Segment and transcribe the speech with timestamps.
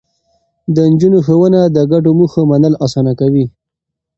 [0.73, 3.45] د نجونو ښوونه د ګډو موخو منل اسانه کوي.